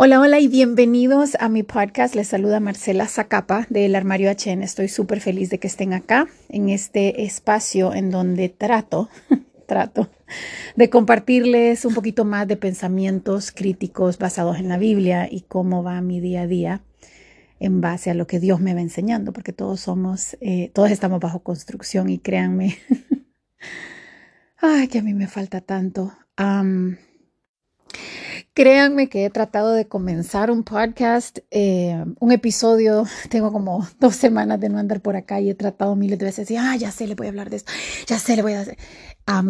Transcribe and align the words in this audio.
Hola, 0.00 0.20
hola 0.20 0.38
y 0.38 0.46
bienvenidos 0.46 1.36
a 1.40 1.48
mi 1.48 1.64
podcast. 1.64 2.14
Les 2.14 2.28
saluda 2.28 2.60
Marcela 2.60 3.08
Zacapa 3.08 3.66
del 3.68 3.96
Armario 3.96 4.30
HN. 4.30 4.62
Estoy 4.62 4.86
súper 4.86 5.20
feliz 5.20 5.50
de 5.50 5.58
que 5.58 5.66
estén 5.66 5.92
acá 5.92 6.28
en 6.48 6.68
este 6.68 7.24
espacio 7.24 7.92
en 7.92 8.12
donde 8.12 8.48
trato, 8.48 9.08
trato 9.66 10.08
de 10.76 10.88
compartirles 10.88 11.84
un 11.84 11.94
poquito 11.94 12.24
más 12.24 12.46
de 12.46 12.56
pensamientos 12.56 13.50
críticos 13.50 14.18
basados 14.18 14.58
en 14.58 14.68
la 14.68 14.78
Biblia 14.78 15.26
y 15.28 15.40
cómo 15.40 15.82
va 15.82 16.00
mi 16.00 16.20
día 16.20 16.42
a 16.42 16.46
día 16.46 16.82
en 17.58 17.80
base 17.80 18.08
a 18.08 18.14
lo 18.14 18.28
que 18.28 18.38
Dios 18.38 18.60
me 18.60 18.74
va 18.74 18.80
enseñando, 18.80 19.32
porque 19.32 19.52
todos 19.52 19.80
somos, 19.80 20.36
eh, 20.40 20.70
todos 20.74 20.92
estamos 20.92 21.18
bajo 21.18 21.40
construcción 21.40 22.08
y 22.08 22.20
créanme, 22.20 22.78
ay, 24.58 24.86
que 24.86 25.00
a 25.00 25.02
mí 25.02 25.12
me 25.12 25.26
falta 25.26 25.60
tanto. 25.60 26.12
Créanme 28.58 29.08
que 29.08 29.24
he 29.24 29.30
tratado 29.30 29.72
de 29.72 29.86
comenzar 29.86 30.50
un 30.50 30.64
podcast, 30.64 31.38
eh, 31.52 32.04
un 32.18 32.32
episodio, 32.32 33.04
tengo 33.30 33.52
como 33.52 33.86
dos 34.00 34.16
semanas 34.16 34.58
de 34.58 34.68
no 34.68 34.78
andar 34.78 35.00
por 35.00 35.14
acá 35.14 35.40
y 35.40 35.48
he 35.48 35.54
tratado 35.54 35.94
miles 35.94 36.18
de 36.18 36.24
veces 36.24 36.50
y, 36.50 36.56
ah, 36.56 36.74
ya 36.74 36.90
sé, 36.90 37.06
le 37.06 37.14
voy 37.14 37.28
a 37.28 37.30
hablar 37.30 37.50
de 37.50 37.58
esto, 37.58 37.70
ya 38.08 38.18
sé, 38.18 38.34
le 38.34 38.42
voy 38.42 38.54
a 38.54 38.62
hacer. 38.62 38.76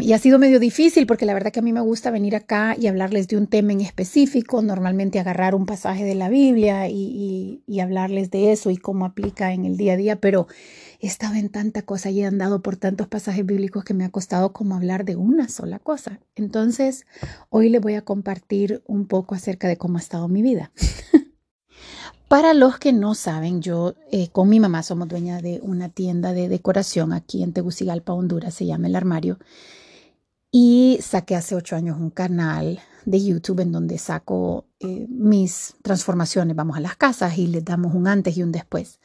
y 0.01 0.12
ha 0.12 0.18
sido 0.18 0.38
medio 0.38 0.60
difícil 0.60 1.06
porque 1.06 1.24
la 1.24 1.32
verdad 1.32 1.52
que 1.52 1.60
a 1.60 1.62
mí 1.62 1.73
me 1.73 1.80
gusta 1.80 2.10
venir 2.10 2.37
acá 2.37 2.77
y 2.79 2.87
hablarles 2.87 3.29
de 3.29 3.38
un 3.38 3.46
tema 3.46 3.73
en 3.73 3.80
específico, 3.80 4.60
normalmente 4.60 5.18
agarrar 5.18 5.54
un 5.54 5.65
pasaje 5.65 6.04
de 6.04 6.15
la 6.15 6.29
Biblia 6.29 6.90
y, 6.90 7.62
y 7.66 7.80
hablarles 7.80 8.30
de 8.30 8.52
eso 8.52 8.70
y 8.70 8.77
cómo 8.77 9.06
aplica 9.06 9.54
en 9.54 9.65
el 9.65 9.79
día 9.79 9.95
a 9.95 9.96
día, 9.96 10.16
pero 10.16 10.48
he 11.01 11.07
estado 11.07 11.34
en 11.34 11.48
tanta 11.48 11.83
cosa 11.83 12.11
y 12.11 12.20
he 12.20 12.27
andado 12.27 12.61
por 12.61 12.77
tantos 12.77 13.07
pasajes 13.07 13.47
bíblicos 13.47 13.84
que 13.84 13.95
me 13.95 14.05
ha 14.05 14.11
costado 14.11 14.52
como 14.52 14.75
hablar 14.75 15.05
de 15.05 15.16
una 15.16 15.48
sola 15.48 15.79
cosa. 15.79 16.21
Entonces, 16.34 17.07
hoy 17.51 17.69
le 17.69 17.79
voy 17.79 17.95
a 17.95 18.02
compartir 18.02 18.83
un 18.87 19.07
poco 19.07 19.34
acerca 19.34 19.69
de 19.69 19.77
cómo 19.77 19.98
ha 19.98 20.01
estado 20.01 20.29
mi 20.29 20.43
vida. 20.43 20.73
Para 22.29 22.52
los 22.52 22.79
que 22.79 22.93
no 22.93 23.15
saben, 23.15 23.63
yo 23.63 23.95
eh, 24.10 24.29
con 24.29 24.49
mi 24.51 24.60
mamá 24.60 24.82
somos 24.82 25.09
dueña 25.09 25.40
de 25.40 25.60
una 25.63 25.88
tienda 25.88 26.35
de 26.35 26.49
decoración 26.49 27.12
aquí 27.12 27.43
en 27.43 27.52
Tegucigalpa, 27.52 28.12
Honduras, 28.12 28.55
se 28.55 28.66
llama 28.66 28.88
El 28.88 28.96
Armario. 28.96 29.38
Y 30.51 30.99
saqué 31.01 31.37
hace 31.37 31.55
ocho 31.55 31.77
años 31.77 31.99
un 31.99 32.10
canal 32.10 32.80
de 33.07 33.24
YouTube 33.24 33.60
en 33.60 33.73
donde 33.73 33.96
saco 33.99 34.66
eh, 34.80 35.07
mis 35.09 35.74
transformaciones. 35.83 36.57
Vamos 36.57 36.77
a 36.77 36.80
las 36.80 36.96
casas 36.96 37.38
y 37.38 37.46
les 37.46 37.65
damos 37.65 37.95
un 37.95 38.07
antes 38.07 38.37
y 38.37 38.43
un 38.43 38.52
después. 38.52 38.99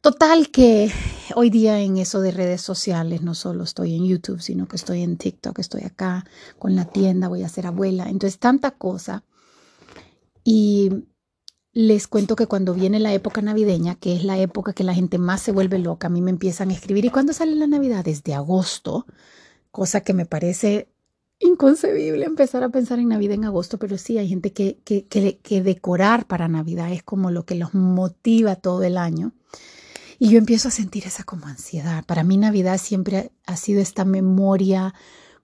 Total 0.00 0.50
que 0.50 0.90
hoy 1.34 1.50
día 1.50 1.78
en 1.80 1.98
eso 1.98 2.22
de 2.22 2.30
redes 2.30 2.62
sociales 2.62 3.20
no 3.20 3.34
solo 3.34 3.64
estoy 3.64 3.94
en 3.94 4.06
YouTube, 4.06 4.40
sino 4.40 4.66
que 4.66 4.76
estoy 4.76 5.02
en 5.02 5.18
TikTok, 5.18 5.58
estoy 5.58 5.82
acá 5.82 6.24
con 6.58 6.74
la 6.74 6.86
tienda, 6.86 7.28
voy 7.28 7.42
a 7.42 7.50
ser 7.50 7.66
abuela. 7.66 8.08
Entonces, 8.08 8.38
tanta 8.38 8.70
cosa. 8.70 9.24
Y 10.42 11.04
les 11.74 12.08
cuento 12.08 12.34
que 12.34 12.46
cuando 12.46 12.72
viene 12.72 12.98
la 12.98 13.12
época 13.12 13.42
navideña, 13.42 13.94
que 13.94 14.16
es 14.16 14.24
la 14.24 14.38
época 14.38 14.72
que 14.72 14.84
la 14.84 14.94
gente 14.94 15.18
más 15.18 15.42
se 15.42 15.52
vuelve 15.52 15.78
loca, 15.78 16.06
a 16.06 16.10
mí 16.10 16.22
me 16.22 16.30
empiezan 16.30 16.70
a 16.70 16.72
escribir. 16.72 17.04
¿Y 17.04 17.10
cuándo 17.10 17.34
sale 17.34 17.54
la 17.54 17.66
Navidad? 17.66 18.02
Desde 18.02 18.32
agosto, 18.34 19.06
cosa 19.70 20.00
que 20.00 20.14
me 20.14 20.24
parece 20.24 20.88
inconcebible 21.40 22.24
empezar 22.24 22.62
a 22.64 22.70
pensar 22.70 23.00
en 23.00 23.08
Navidad 23.08 23.34
en 23.34 23.44
agosto, 23.44 23.78
pero 23.78 23.98
sí 23.98 24.16
hay 24.16 24.28
gente 24.28 24.54
que, 24.54 24.78
que, 24.82 25.06
que, 25.06 25.40
que 25.40 25.62
decorar 25.62 26.26
para 26.26 26.48
Navidad 26.48 26.90
es 26.90 27.02
como 27.02 27.30
lo 27.30 27.44
que 27.44 27.54
los 27.54 27.74
motiva 27.74 28.56
todo 28.56 28.82
el 28.82 28.96
año. 28.96 29.34
Y 30.22 30.28
yo 30.28 30.38
empiezo 30.38 30.68
a 30.68 30.70
sentir 30.70 31.06
esa 31.06 31.24
como 31.24 31.46
ansiedad. 31.46 32.04
Para 32.04 32.24
mí 32.24 32.36
Navidad 32.36 32.76
siempre 32.76 33.32
ha 33.46 33.56
sido 33.56 33.80
esta 33.80 34.04
memoria 34.04 34.92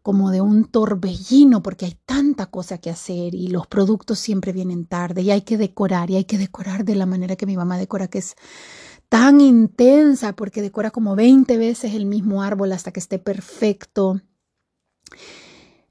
como 0.03 0.31
de 0.31 0.43
un 0.43 0.67
torbellino 0.67 1.63
porque 1.63 1.87
hay 1.87 1.97
tanta 2.05 2.45
cosa 2.51 2.77
que 2.77 2.91
hacer 2.91 3.35
y 3.35 3.49
los 3.49 3.67
productos 3.67 4.19
siempre 4.19 4.53
vienen 4.53 4.85
tarde 4.85 5.23
y 5.23 5.31
hay 5.31 5.41
que 5.41 5.57
decorar 5.57 6.11
y 6.11 6.17
hay 6.17 6.25
que 6.25 6.37
decorar 6.37 6.85
de 6.85 6.95
la 6.95 7.07
manera 7.07 7.37
que 7.37 7.47
mi 7.47 7.57
mamá 7.57 7.79
decora 7.79 8.09
que 8.09 8.19
es 8.19 8.37
tan 9.09 9.41
intensa 9.41 10.35
porque 10.35 10.61
decora 10.61 10.91
como 10.91 11.17
20 11.17 11.57
veces 11.57 11.95
el 11.95 12.05
mismo 12.05 12.43
árbol 12.43 12.71
hasta 12.73 12.93
que 12.93 13.01
esté 13.01 13.19
perfecto. 13.19 14.21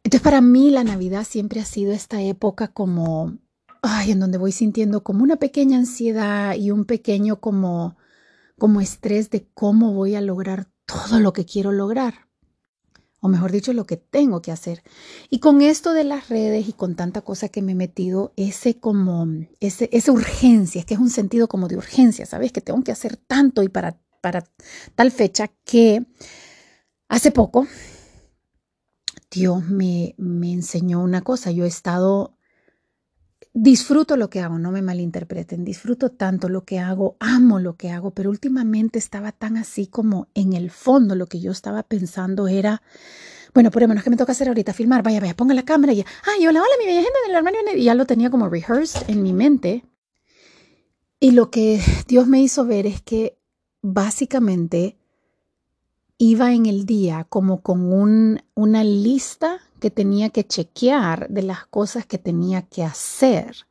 Entonces 0.04 0.22
para 0.22 0.42
mí 0.42 0.70
la 0.70 0.84
Navidad 0.84 1.26
siempre 1.28 1.60
ha 1.60 1.66
sido 1.66 1.92
esta 1.92 2.22
época 2.22 2.68
como, 2.68 3.40
ay, 3.82 4.12
en 4.12 4.20
donde 4.20 4.38
voy 4.38 4.52
sintiendo 4.52 5.02
como 5.04 5.24
una 5.24 5.38
pequeña 5.38 5.80
ansiedad 5.80 6.54
y 6.54 6.70
un 6.70 6.86
pequeño 6.86 7.40
como 7.40 7.98
como 8.58 8.82
estrés 8.82 9.30
de 9.30 9.48
cómo 9.54 9.94
voy 9.94 10.16
a 10.16 10.22
lograr 10.22 10.68
todo 10.86 11.20
lo 11.20 11.34
que 11.34 11.46
quiero 11.46 11.72
lograr. 11.72 12.26
O 13.22 13.28
mejor 13.28 13.52
dicho, 13.52 13.74
lo 13.74 13.86
que 13.86 13.98
tengo 13.98 14.42
que 14.42 14.52
hacer. 14.52 14.84
Y 15.30 15.40
con 15.40 15.62
esto 15.62 15.94
de 15.94 16.04
las 16.04 16.30
redes 16.30 16.68
y 16.70 16.74
con 16.74 16.96
tanta 16.96 17.22
cosa 17.22 17.50
que 17.50 17.62
me 17.62 17.72
he 17.72 17.76
metido, 17.76 18.34
ese 18.36 18.80
como, 18.80 19.28
ese, 19.60 19.90
esa 19.92 20.12
urgencia, 20.12 20.80
es 20.80 20.86
que 20.86 20.94
es 20.94 21.00
un 21.00 21.10
sentido 21.10 21.48
como 21.48 21.68
de 21.68 21.78
urgencia, 21.78 22.26
¿sabes? 22.26 22.52
Que 22.52 22.62
tengo 22.62 22.84
que 22.84 22.92
hacer 22.92 23.18
tanto 23.18 23.64
y 23.64 23.70
para, 23.70 24.00
para 24.22 24.44
tal 24.94 25.12
fecha 25.12 25.50
que 25.64 26.06
hace 27.08 27.32
poco 27.32 27.68
Dios 29.32 29.66
me, 29.66 30.14
me 30.18 30.54
enseñó 30.54 31.02
una 31.02 31.22
cosa. 31.22 31.52
Yo 31.52 31.66
he 31.66 31.68
estado 31.68 32.38
disfruto 33.56 34.18
lo 34.18 34.30
que 34.30 34.42
hago, 34.42 34.60
no 34.60 34.70
me 34.70 34.82
malinterpreten, 34.82 35.64
disfruto 35.64 36.12
tanto 36.12 36.50
lo 36.50 36.66
que 36.66 36.78
hago, 36.78 37.16
amo 37.22 37.58
lo 37.60 37.78
que 37.78 37.90
hago, 37.90 38.12
pero 38.12 38.30
últimamente 38.30 39.00
estaba 39.00 39.32
tan 39.32 39.56
así 39.56 39.88
como 39.88 40.28
en 40.36 40.52
el 40.52 40.70
fondo 40.70 41.16
lo 41.16 41.28
que 41.28 41.40
yo 41.40 41.52
estaba 41.52 41.82
pensando 41.84 42.50
era, 42.50 42.84
bueno, 43.54 43.72
por 43.72 43.82
lo 43.82 43.88
menos 43.88 44.04
que 44.04 44.10
me 44.10 44.18
toca 44.18 44.34
hacer 44.34 44.50
ahorita, 44.50 44.74
filmar, 44.74 45.04
vaya, 45.04 45.22
vaya, 45.22 45.38
ponga 45.38 45.54
la 45.54 45.64
cámara 45.64 45.94
y, 45.94 46.02
ay, 46.02 46.46
hola, 46.46 46.60
hola, 46.62 46.74
mi 46.78 46.86
bella 46.86 47.02
gente 47.02 47.18
del 47.26 47.36
armario, 47.36 47.60
y 47.78 47.86
ya 47.86 47.96
lo 47.96 48.06
tenía 48.06 48.30
como 48.30 48.50
rehearsed 48.50 49.10
en 49.10 49.24
mi 49.24 49.32
mente. 49.32 49.86
Y 51.22 51.32
lo 51.32 51.50
que 51.50 51.82
Dios 52.10 52.28
me 52.28 52.42
hizo 52.42 52.66
ver 52.66 52.86
es 52.86 53.02
que 53.02 53.40
básicamente 53.82 54.98
iba 56.18 56.54
en 56.54 56.66
el 56.66 56.86
día 56.86 57.26
como 57.30 57.62
con 57.62 57.94
un, 57.94 58.42
una 58.54 58.84
lista 58.84 59.62
que 59.86 59.92
tenía 59.92 60.32
que 60.32 60.48
chequear 60.48 61.30
de 61.30 61.44
las 61.44 61.68
cosas 61.68 62.08
que 62.08 62.18
tenía 62.18 62.64
que 62.64 62.84
hacer. 62.84 63.68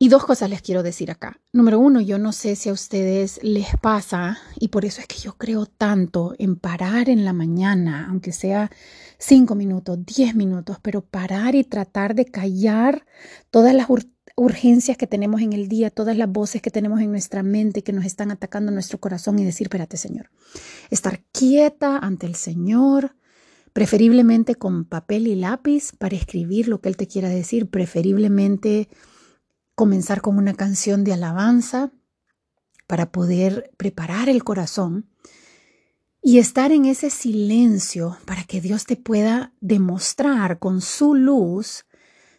Y 0.00 0.08
dos 0.08 0.24
cosas 0.24 0.50
les 0.50 0.62
quiero 0.62 0.82
decir 0.82 1.12
acá. 1.12 1.38
Número 1.52 1.78
uno, 1.78 2.00
yo 2.00 2.18
no 2.18 2.32
sé 2.32 2.56
si 2.56 2.68
a 2.68 2.72
ustedes 2.72 3.38
les 3.44 3.68
pasa, 3.80 4.38
y 4.58 4.66
por 4.66 4.84
eso 4.84 5.00
es 5.00 5.06
que 5.06 5.18
yo 5.18 5.34
creo 5.38 5.66
tanto 5.66 6.34
en 6.40 6.56
parar 6.56 7.08
en 7.08 7.24
la 7.24 7.32
mañana, 7.32 8.08
aunque 8.10 8.32
sea 8.32 8.68
cinco 9.16 9.54
minutos, 9.54 9.96
diez 10.04 10.34
minutos, 10.34 10.78
pero 10.82 11.02
parar 11.02 11.54
y 11.54 11.62
tratar 11.62 12.16
de 12.16 12.24
callar 12.24 13.06
todas 13.52 13.76
las 13.76 13.86
urgencias 14.34 14.96
que 14.96 15.06
tenemos 15.06 15.40
en 15.40 15.52
el 15.52 15.68
día, 15.68 15.90
todas 15.90 16.16
las 16.16 16.28
voces 16.28 16.60
que 16.60 16.72
tenemos 16.72 17.00
en 17.00 17.12
nuestra 17.12 17.44
mente 17.44 17.84
que 17.84 17.92
nos 17.92 18.04
están 18.04 18.32
atacando 18.32 18.72
nuestro 18.72 18.98
corazón 18.98 19.38
y 19.38 19.44
decir, 19.44 19.66
espérate 19.66 19.96
Señor, 19.96 20.30
estar 20.90 21.22
quieta 21.30 21.98
ante 21.98 22.26
el 22.26 22.34
Señor, 22.34 23.15
preferiblemente 23.76 24.54
con 24.54 24.86
papel 24.86 25.26
y 25.26 25.34
lápiz 25.34 25.92
para 25.92 26.16
escribir 26.16 26.66
lo 26.66 26.80
que 26.80 26.88
Él 26.88 26.96
te 26.96 27.06
quiera 27.06 27.28
decir, 27.28 27.68
preferiblemente 27.68 28.88
comenzar 29.74 30.22
con 30.22 30.38
una 30.38 30.54
canción 30.54 31.04
de 31.04 31.12
alabanza 31.12 31.92
para 32.86 33.12
poder 33.12 33.70
preparar 33.76 34.30
el 34.30 34.44
corazón 34.44 35.10
y 36.22 36.38
estar 36.38 36.72
en 36.72 36.86
ese 36.86 37.10
silencio 37.10 38.16
para 38.24 38.44
que 38.44 38.62
Dios 38.62 38.86
te 38.86 38.96
pueda 38.96 39.52
demostrar 39.60 40.58
con 40.58 40.80
su 40.80 41.14
luz 41.14 41.84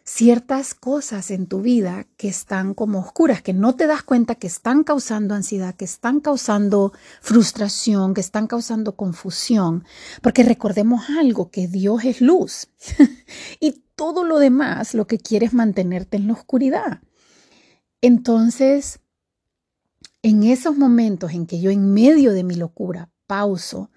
ciertas 0.08 0.72
cosas 0.74 1.30
en 1.30 1.46
tu 1.46 1.60
vida 1.60 2.06
que 2.16 2.28
están 2.28 2.72
como 2.72 2.98
oscuras, 2.98 3.42
que 3.42 3.52
no 3.52 3.76
te 3.76 3.86
das 3.86 4.02
cuenta 4.02 4.36
que 4.36 4.46
están 4.46 4.82
causando 4.82 5.34
ansiedad, 5.34 5.74
que 5.74 5.84
están 5.84 6.20
causando 6.20 6.94
frustración, 7.20 8.14
que 8.14 8.22
están 8.22 8.46
causando 8.46 8.96
confusión, 8.96 9.84
porque 10.22 10.44
recordemos 10.44 11.10
algo, 11.10 11.50
que 11.50 11.68
Dios 11.68 12.04
es 12.04 12.22
luz 12.22 12.68
y 13.60 13.84
todo 13.96 14.24
lo 14.24 14.38
demás 14.38 14.94
lo 14.94 15.06
que 15.06 15.18
quiere 15.18 15.44
es 15.44 15.52
mantenerte 15.52 16.16
en 16.16 16.26
la 16.26 16.32
oscuridad. 16.32 17.02
Entonces, 18.00 19.00
en 20.22 20.42
esos 20.42 20.76
momentos 20.76 21.32
en 21.32 21.46
que 21.46 21.60
yo 21.60 21.70
en 21.70 21.92
medio 21.92 22.32
de 22.32 22.44
mi 22.44 22.54
locura 22.54 23.10
pauso 23.26 23.90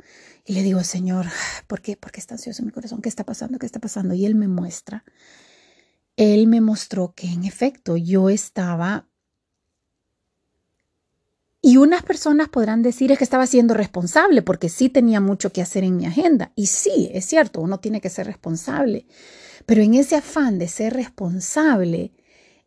y 0.45 0.53
le 0.53 0.63
digo, 0.63 0.83
Señor, 0.83 1.27
¿por 1.67 1.81
qué? 1.81 1.95
¿Por 1.95 2.11
qué 2.11 2.19
está 2.19 2.33
ansioso 2.33 2.63
mi 2.63 2.71
corazón? 2.71 3.01
¿Qué 3.01 3.07
está 3.07 3.23
pasando? 3.23 3.59
¿Qué 3.59 3.65
está 3.65 3.79
pasando? 3.79 4.13
Y 4.13 4.25
Él 4.25 4.35
me 4.35 4.49
muestra 4.49 5.05
él 6.21 6.45
me 6.45 6.61
mostró 6.61 7.13
que 7.15 7.27
en 7.27 7.45
efecto 7.45 7.97
yo 7.97 8.29
estaba... 8.29 9.07
Y 11.63 11.77
unas 11.77 12.03
personas 12.03 12.49
podrán 12.49 12.83
decir 12.83 13.11
es 13.11 13.17
que 13.17 13.23
estaba 13.23 13.47
siendo 13.47 13.73
responsable 13.73 14.41
porque 14.43 14.69
sí 14.69 14.89
tenía 14.89 15.19
mucho 15.19 15.51
que 15.51 15.61
hacer 15.61 15.83
en 15.83 15.97
mi 15.97 16.05
agenda. 16.05 16.51
Y 16.55 16.67
sí, 16.67 17.09
es 17.13 17.25
cierto, 17.25 17.59
uno 17.61 17.79
tiene 17.79 18.01
que 18.01 18.09
ser 18.09 18.27
responsable. 18.27 19.07
Pero 19.65 19.81
en 19.81 19.95
ese 19.95 20.15
afán 20.15 20.59
de 20.59 20.67
ser 20.67 20.93
responsable, 20.93 22.13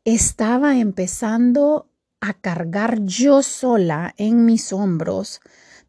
estaba 0.05 0.77
empezando 0.77 1.91
a 2.21 2.35
cargar 2.35 3.05
yo 3.05 3.43
sola 3.43 4.15
en 4.17 4.47
mis 4.47 4.73
hombros 4.73 5.41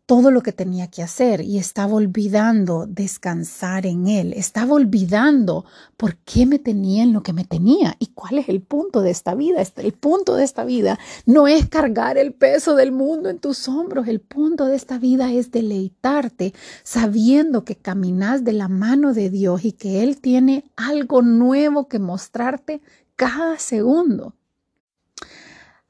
todo 0.06 0.30
lo 0.30 0.42
que 0.42 0.52
tenía 0.52 0.88
que 0.88 1.02
hacer 1.02 1.42
y 1.42 1.58
estaba 1.58 1.96
olvidando 1.96 2.86
descansar 2.88 3.88
en 3.88 4.08
Él. 4.08 4.34
Estaba 4.34 4.76
olvidando 4.76 5.66
por 5.98 6.18
qué 6.18 6.46
me 6.46 6.60
tenía 6.60 7.04
en 7.04 7.12
lo 7.12 7.24
que 7.24 7.34
me 7.34 7.44
tenía 7.44 7.96
y 7.98 8.08
cuál 8.08 8.38
es 8.38 8.48
el 8.50 8.62
punto 8.62 9.02
de 9.02 9.10
esta 9.10 9.34
vida. 9.34 9.62
Este, 9.62 9.82
el 9.82 9.94
punto 9.94 10.36
de 10.36 10.44
esta 10.44 10.64
vida 10.64 11.00
no 11.26 11.48
es 11.48 11.68
cargar 11.68 12.20
el 12.20 12.34
peso 12.34 12.76
del 12.76 12.92
mundo 12.92 13.30
en 13.30 13.40
tus 13.40 13.68
hombros. 13.68 14.08
El 14.08 14.22
punto 14.22 14.66
de 14.66 14.76
esta 14.76 15.00
vida 15.00 15.32
es 15.32 15.50
deleitarte 15.50 16.54
sabiendo 16.84 17.66
que 17.66 17.76
caminas 17.76 18.44
de 18.44 18.54
la 18.54 18.68
mano 18.68 19.14
de 19.14 19.32
Dios 19.32 19.66
y 19.66 19.72
que 19.72 20.04
Él 20.04 20.22
tiene 20.22 20.66
algo 20.76 21.24
nuevo 21.24 21.88
que 21.88 21.98
mostrarte 21.98 22.82
cada 23.16 23.58
segundo. 23.58 24.36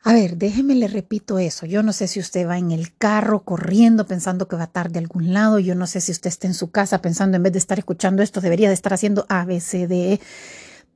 A 0.07 0.13
ver, 0.13 0.37
déjeme 0.37 0.75
le 0.75 0.87
repito 0.87 1.39
eso. 1.39 1.65
Yo 1.65 1.81
no 1.81 1.91
sé 1.91 2.07
si 2.07 2.19
usted 2.19 2.47
va 2.47 2.59
en 2.59 2.69
el 2.71 2.95
carro 2.95 3.43
corriendo 3.43 4.05
pensando 4.05 4.47
que 4.47 4.55
va 4.55 4.67
tarde 4.67 4.93
de 4.93 4.99
algún 4.99 5.33
lado. 5.33 5.57
Yo 5.57 5.73
no 5.73 5.87
sé 5.87 5.99
si 5.99 6.11
usted 6.11 6.27
está 6.27 6.45
en 6.45 6.53
su 6.53 6.69
casa 6.69 7.01
pensando 7.01 7.37
en 7.37 7.41
vez 7.41 7.53
de 7.53 7.57
estar 7.57 7.79
escuchando 7.79 8.21
esto, 8.21 8.39
debería 8.39 8.67
de 8.67 8.75
estar 8.75 8.93
haciendo 8.93 9.25
ABCD. 9.29 10.19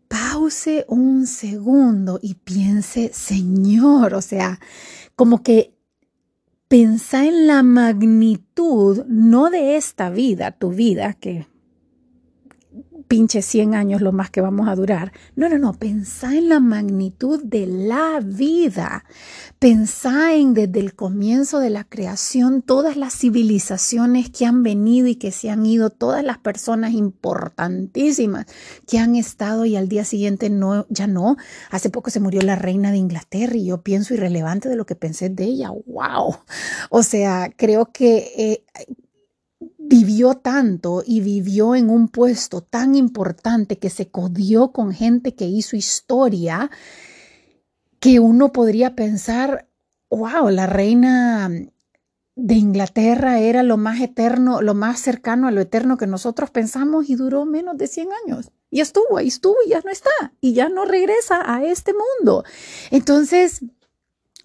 Pause 0.08 0.86
un 0.88 1.26
segundo 1.26 2.20
y 2.22 2.36
piense, 2.36 3.10
Señor, 3.12 4.14
o 4.14 4.22
sea, 4.22 4.60
como 5.16 5.42
que 5.42 5.74
pensa 6.68 7.26
en 7.26 7.48
la 7.48 7.64
magnitud, 7.64 9.06
no 9.08 9.50
de 9.50 9.76
esta 9.76 10.12
vida, 10.12 10.52
tu 10.52 10.70
vida, 10.70 11.16
que 11.16 11.48
pinche 13.10 13.42
100 13.42 13.74
años 13.74 14.02
lo 14.02 14.14
más 14.14 14.30
que 14.30 14.40
vamos 14.40 14.70
a 14.70 14.76
durar. 14.76 15.12
No, 15.36 15.50
no, 15.50 15.58
no, 15.58 15.74
pensá 15.74 16.38
en 16.38 16.48
la 16.48 16.60
magnitud 16.60 17.44
de 17.44 17.66
la 17.66 18.22
vida. 18.24 19.04
Pensá 19.58 20.36
en 20.36 20.54
desde 20.54 20.80
el 20.80 20.94
comienzo 20.96 21.60
de 21.60 21.72
la 21.72 21.84
creación 21.84 22.62
todas 22.62 22.96
las 22.96 23.14
civilizaciones 23.14 24.30
que 24.30 24.46
han 24.46 24.62
venido 24.62 25.08
y 25.08 25.16
que 25.16 25.32
se 25.32 25.50
han 25.50 25.66
ido, 25.66 25.90
todas 25.90 26.24
las 26.24 26.38
personas 26.38 26.94
importantísimas 26.94 28.46
que 28.88 29.00
han 29.00 29.16
estado 29.16 29.66
y 29.66 29.76
al 29.76 29.90
día 29.90 30.06
siguiente 30.06 30.52
no, 30.52 30.86
ya 30.90 31.08
no. 31.08 31.36
Hace 31.72 31.90
poco 31.90 32.12
se 32.12 32.20
murió 32.20 32.44
la 32.44 32.56
reina 32.56 32.92
de 32.92 32.98
Inglaterra 32.98 33.56
y 33.56 33.66
yo 33.66 33.82
pienso 33.82 34.14
irrelevante 34.14 34.70
de 34.70 34.76
lo 34.76 34.86
que 34.86 34.96
pensé 34.96 35.30
de 35.30 35.46
ella. 35.46 35.72
¡Wow! 35.88 36.38
O 36.92 37.02
sea, 37.02 37.52
creo 37.58 37.92
que... 37.92 38.32
Eh, 38.38 38.64
vivió 39.90 40.36
tanto 40.36 41.04
y 41.04 41.20
vivió 41.20 41.74
en 41.74 41.90
un 41.90 42.10
puesto 42.10 42.62
tan 42.62 42.94
importante 42.94 43.80
que 43.80 43.90
se 43.90 44.10
codió 44.10 44.72
con 44.72 44.94
gente 44.94 45.34
que 45.34 45.46
hizo 45.46 45.76
historia, 45.76 46.70
que 48.00 48.20
uno 48.20 48.54
podría 48.54 48.96
pensar, 48.96 49.68
wow, 50.12 50.50
la 50.50 50.68
reina 50.68 51.50
de 52.36 52.54
Inglaterra 52.54 53.40
era 53.40 53.64
lo 53.64 53.78
más 53.78 54.00
eterno, 54.00 54.62
lo 54.62 54.76
más 54.76 55.00
cercano 55.00 55.48
a 55.48 55.52
lo 55.52 55.60
eterno 55.60 55.98
que 55.98 56.06
nosotros 56.06 56.52
pensamos 56.52 57.10
y 57.10 57.16
duró 57.16 57.46
menos 57.46 57.76
de 57.76 57.88
100 57.88 58.10
años. 58.26 58.52
Y 58.70 58.82
estuvo, 58.82 59.18
ahí 59.18 59.28
estuvo 59.30 59.56
y 59.66 59.70
ya 59.70 59.82
no 59.84 59.90
está, 59.90 60.34
y 60.40 60.54
ya 60.54 60.70
no 60.70 60.86
regresa 60.86 61.42
a 61.52 61.64
este 61.64 61.94
mundo. 61.94 62.44
Entonces, 62.92 63.66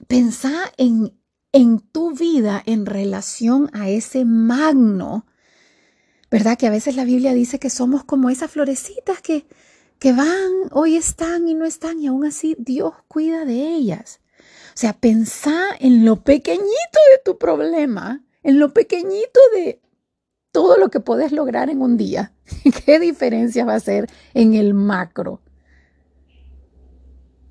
pensá 0.08 0.72
en, 0.78 1.12
en 1.52 1.80
tu 1.80 2.14
vida 2.14 2.62
en 2.64 2.86
relación 2.86 3.68
a 3.74 3.90
ese 3.90 4.24
magno 4.24 5.26
¿Verdad? 6.34 6.58
Que 6.58 6.66
a 6.66 6.70
veces 6.70 6.96
la 6.96 7.04
Biblia 7.04 7.32
dice 7.32 7.60
que 7.60 7.70
somos 7.70 8.02
como 8.02 8.28
esas 8.28 8.50
florecitas 8.50 9.20
que, 9.22 9.46
que 10.00 10.12
van, 10.12 10.50
hoy 10.72 10.96
están 10.96 11.46
y 11.46 11.54
no 11.54 11.64
están, 11.64 12.00
y 12.00 12.08
aún 12.08 12.26
así 12.26 12.56
Dios 12.58 12.92
cuida 13.06 13.44
de 13.44 13.68
ellas. 13.68 14.18
O 14.40 14.76
sea, 14.76 14.94
pensá 14.94 15.68
en 15.78 16.04
lo 16.04 16.24
pequeñito 16.24 16.98
de 17.12 17.22
tu 17.24 17.38
problema, 17.38 18.24
en 18.42 18.58
lo 18.58 18.74
pequeñito 18.74 19.38
de 19.54 19.80
todo 20.50 20.76
lo 20.76 20.90
que 20.90 20.98
puedes 20.98 21.30
lograr 21.30 21.70
en 21.70 21.80
un 21.80 21.96
día. 21.96 22.32
¿Qué 22.84 22.98
diferencia 22.98 23.64
va 23.64 23.74
a 23.74 23.76
hacer 23.76 24.10
en 24.32 24.54
el 24.54 24.74
macro? 24.74 25.40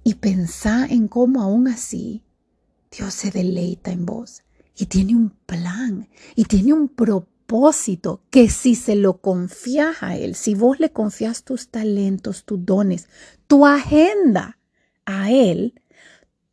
Y 0.03 0.15
pensá 0.15 0.88
en 0.88 1.07
cómo 1.07 1.41
aún 1.41 1.69
así 1.69 2.25
Dios 2.91 3.13
se 3.13 3.31
deleita 3.31 3.91
en 3.91 4.06
vos 4.06 4.44
y 4.75 4.88
tiene 4.88 5.15
un 5.15 5.30
plan 5.30 6.09
y 6.35 6.44
tiene 6.44 6.74
un 6.74 6.89
propósito 7.45 8.22
que 8.30 8.50
si 8.50 8.75
se 8.75 8.95
lo 8.95 9.19
confías 9.19 10.01
a 10.01 10.16
Él, 10.16 10.36
si 10.36 10.56
vos 10.56 10.80
le 10.80 10.92
confías 10.92 11.44
tus 11.44 11.69
talentos, 11.69 12.45
tus 12.45 12.66
dones, 12.66 13.07
tu 13.48 13.66
agenda 13.66 14.57
a 15.06 15.31
Él, 15.31 15.81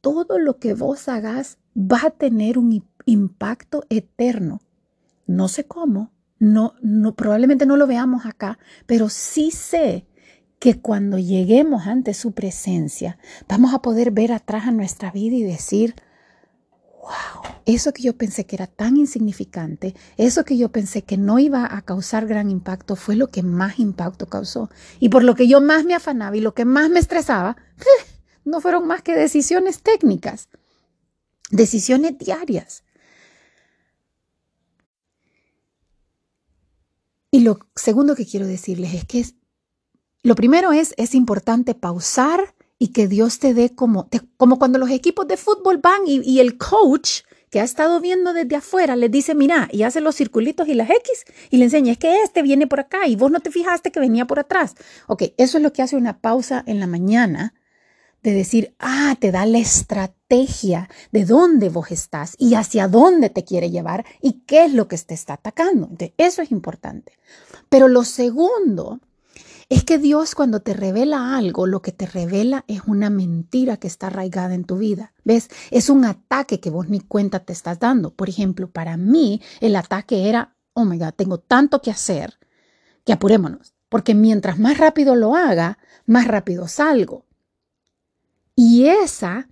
todo 0.00 0.38
lo 0.38 0.58
que 0.58 0.75
vos 0.75 1.08
hagas 1.08 1.58
va 1.76 2.00
a 2.06 2.10
tener 2.10 2.58
un 2.58 2.84
impacto 3.06 3.84
eterno. 3.88 4.60
No 5.26 5.48
sé 5.48 5.64
cómo, 5.64 6.12
no, 6.38 6.75
no, 6.82 7.14
probablemente 7.14 7.66
no 7.66 7.76
lo 7.76 7.87
veamos 7.87 8.26
acá, 8.26 8.58
pero 8.87 9.08
sí 9.08 9.50
sé 9.50 10.06
que 10.58 10.81
cuando 10.81 11.19
lleguemos 11.19 11.87
ante 11.87 12.14
su 12.14 12.32
presencia, 12.32 13.19
vamos 13.48 13.72
a 13.72 13.81
poder 13.81 14.10
ver 14.10 14.32
atrás 14.32 14.66
a 14.66 14.72
nuestra 14.72 15.10
vida 15.10 15.37
y 15.37 15.42
decir, 15.42 15.94
wow, 17.00 17.55
eso 17.67 17.93
que 17.93 18.02
yo 18.02 18.17
pensé 18.17 18.47
que 18.47 18.56
era 18.56 18.67
tan 18.67 18.97
insignificante, 18.97 19.94
eso 20.17 20.44
que 20.44 20.56
yo 20.56 20.70
pensé 20.70 21.02
que 21.02 21.17
no 21.17 21.38
iba 21.38 21.75
a 21.75 21.82
causar 21.82 22.26
gran 22.26 22.50
impacto, 22.50 22.97
fue 22.97 23.17
lo 23.17 23.31
que 23.31 23.43
más 23.43 23.79
impacto 23.79 24.26
causó. 24.26 24.70
Y 24.99 25.08
por 25.08 25.25
lo 25.25 25.35
que 25.35 25.49
yo 25.49 25.61
más 25.61 25.85
me 25.85 25.94
afanaba 25.94 26.37
y 26.37 26.41
lo 26.41 26.55
que 26.55 26.64
más 26.64 26.91
me 26.91 27.00
estresaba, 27.00 27.56
no 28.44 28.61
fueron 28.61 28.87
más 28.87 29.02
que 29.02 29.14
decisiones 29.14 29.82
técnicas, 29.82 30.49
decisiones 31.50 32.19
diarias. 32.19 32.85
Y 37.31 37.41
lo 37.41 37.61
segundo 37.76 38.17
que 38.17 38.26
quiero 38.26 38.47
decirles 38.47 38.94
es 38.94 39.05
que 39.05 39.25
lo 40.23 40.35
primero 40.35 40.73
es, 40.73 40.94
es 40.97 41.14
importante 41.14 41.75
pausar 41.75 42.55
y 42.82 42.88
que 42.88 43.06
Dios 43.06 43.38
te 43.38 43.52
dé 43.52 43.74
como, 43.74 44.08
como 44.38 44.58
cuando 44.58 44.78
los 44.78 44.90
equipos 44.90 45.28
de 45.28 45.36
fútbol 45.36 45.78
van 45.78 46.00
y, 46.06 46.40
el 46.40 46.56
coach 46.56 47.20
que 47.50 47.60
ha 47.60 47.62
estado 47.62 48.00
viendo 48.00 48.32
desde 48.32 48.56
afuera 48.56 48.96
les 48.96 49.10
dice, 49.10 49.34
mira, 49.34 49.68
y 49.70 49.82
hace 49.82 50.00
los 50.00 50.16
circulitos 50.16 50.66
y 50.66 50.72
las 50.72 50.88
X 50.88 51.24
y 51.50 51.58
le 51.58 51.64
enseña, 51.64 51.92
es 51.92 51.98
que 51.98 52.22
este 52.22 52.40
viene 52.40 52.66
por 52.66 52.80
acá 52.80 53.06
y 53.06 53.16
vos 53.16 53.30
no 53.30 53.40
te 53.40 53.50
fijaste 53.50 53.92
que 53.92 54.00
venía 54.00 54.24
por 54.24 54.38
atrás. 54.38 54.76
Ok, 55.08 55.24
eso 55.36 55.58
es 55.58 55.62
lo 55.62 55.74
que 55.74 55.82
hace 55.82 55.94
una 55.94 56.20
pausa 56.20 56.64
en 56.66 56.80
la 56.80 56.86
mañana 56.86 57.52
de 58.22 58.32
decir, 58.32 58.74
ah, 58.78 59.14
te 59.20 59.30
da 59.30 59.44
la 59.44 59.58
estrategia 59.58 60.88
de 61.12 61.26
dónde 61.26 61.68
vos 61.68 61.90
estás 61.90 62.34
y 62.38 62.54
hacia 62.54 62.88
dónde 62.88 63.28
te 63.28 63.44
quiere 63.44 63.70
llevar 63.70 64.06
y 64.22 64.40
qué 64.46 64.64
es 64.64 64.72
lo 64.72 64.88
que 64.88 64.96
te 64.96 65.12
está 65.12 65.34
atacando. 65.34 65.90
eso 66.16 66.40
es 66.40 66.50
importante. 66.50 67.12
Pero 67.68 67.88
lo 67.88 68.04
segundo 68.04 69.00
es 69.70 69.84
que 69.84 69.99
Dios 69.99 70.34
cuando 70.34 70.61
te 70.61 70.75
revela 70.75 71.37
algo, 71.37 71.64
lo 71.69 71.81
que 71.81 71.93
te 71.93 72.05
revela 72.05 72.64
es 72.67 72.82
una 72.88 73.08
mentira 73.08 73.76
que 73.76 73.87
está 73.87 74.08
arraigada 74.08 74.54
en 74.54 74.64
tu 74.64 74.76
vida. 74.76 75.14
¿Ves? 75.23 75.49
Es 75.71 75.88
un 75.88 76.04
ataque 76.04 76.59
que 76.59 76.71
vos 76.71 76.88
ni 76.88 76.99
cuenta 76.99 77.38
te 77.38 77.52
estás 77.52 77.78
dando. 77.78 78.12
Por 78.12 78.28
ejemplo, 78.28 78.68
para 78.68 78.97
mí 78.97 79.40
el 79.61 79.76
ataque 79.76 80.28
era, 80.28 80.56
oh 80.73 80.85
my 80.85 80.99
God, 80.99 81.12
tengo 81.14 81.38
tanto 81.38 81.80
que 81.80 81.92
hacer 81.92 82.40
que 83.04 83.12
apurémonos, 83.12 83.73
porque 83.88 84.12
mientras 84.12 84.59
más 84.59 84.76
rápido 84.76 85.14
lo 85.14 85.37
haga, 85.37 85.78
más 86.04 86.26
rápido 86.26 86.66
salgo. 86.66 87.26
Y 88.56 88.88
esa, 88.88 89.49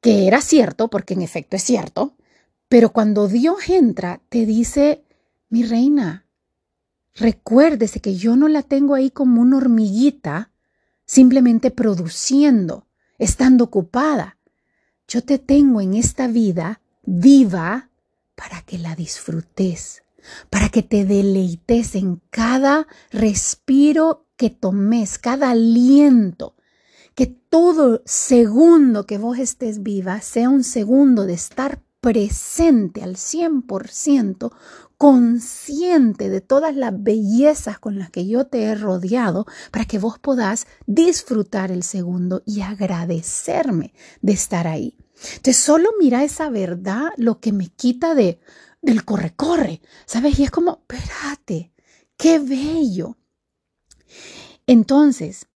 que 0.00 0.26
era 0.26 0.40
cierto, 0.40 0.88
porque 0.88 1.12
en 1.12 1.20
efecto 1.20 1.56
es 1.56 1.62
cierto, 1.62 2.16
pero 2.68 2.94
cuando 2.94 3.28
Dios 3.28 3.68
entra, 3.68 4.22
te 4.30 4.46
dice, 4.46 5.04
mi 5.50 5.64
reina, 5.64 6.23
Recuérdese 7.14 8.00
que 8.00 8.16
yo 8.16 8.36
no 8.36 8.48
la 8.48 8.62
tengo 8.62 8.94
ahí 8.94 9.10
como 9.10 9.40
una 9.40 9.58
hormiguita, 9.58 10.50
simplemente 11.06 11.70
produciendo, 11.70 12.86
estando 13.18 13.64
ocupada. 13.64 14.38
Yo 15.06 15.22
te 15.22 15.38
tengo 15.38 15.80
en 15.80 15.94
esta 15.94 16.26
vida 16.26 16.80
viva 17.04 17.90
para 18.34 18.62
que 18.62 18.78
la 18.78 18.96
disfrutes, 18.96 20.02
para 20.50 20.70
que 20.70 20.82
te 20.82 21.04
deleites 21.04 21.94
en 21.94 22.20
cada 22.30 22.88
respiro 23.10 24.26
que 24.36 24.50
tomes, 24.50 25.18
cada 25.18 25.50
aliento, 25.50 26.56
que 27.14 27.26
todo 27.26 28.02
segundo 28.04 29.06
que 29.06 29.18
vos 29.18 29.38
estés 29.38 29.84
viva 29.84 30.20
sea 30.20 30.48
un 30.48 30.64
segundo 30.64 31.26
de 31.26 31.34
estar 31.34 31.83
presente 32.04 33.02
al 33.02 33.16
100%, 33.16 34.52
consciente 34.98 36.28
de 36.28 36.42
todas 36.42 36.76
las 36.76 36.92
bellezas 37.02 37.78
con 37.78 37.98
las 37.98 38.10
que 38.10 38.26
yo 38.26 38.46
te 38.46 38.64
he 38.64 38.74
rodeado, 38.74 39.46
para 39.70 39.86
que 39.86 39.98
vos 39.98 40.18
podás 40.18 40.66
disfrutar 40.84 41.72
el 41.72 41.82
segundo 41.82 42.42
y 42.44 42.60
agradecerme 42.60 43.94
de 44.20 44.32
estar 44.34 44.66
ahí. 44.66 44.98
Entonces, 45.36 45.56
solo 45.56 45.92
mira 45.98 46.24
esa 46.24 46.50
verdad 46.50 47.08
lo 47.16 47.40
que 47.40 47.52
me 47.52 47.68
quita 47.68 48.14
de 48.14 48.38
del 48.82 49.06
corre-corre, 49.06 49.80
¿sabes? 50.04 50.38
Y 50.38 50.44
es 50.44 50.50
como, 50.50 50.84
espérate, 50.86 51.72
qué 52.18 52.38
bello. 52.38 53.16
Entonces, 54.66 55.46